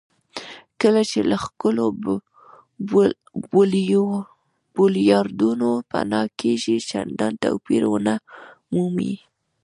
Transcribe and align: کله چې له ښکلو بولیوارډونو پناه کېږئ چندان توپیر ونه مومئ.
کله 0.81 1.01
چې 1.11 1.19
له 1.29 1.35
ښکلو 1.43 1.85
بولیوارډونو 4.75 5.71
پناه 5.91 6.27
کېږئ 6.39 6.77
چندان 6.91 7.33
توپیر 7.43 7.83
ونه 7.89 8.15
مومئ. 8.73 9.13